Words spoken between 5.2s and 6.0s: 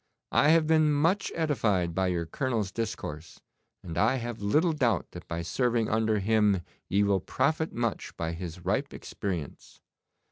by serving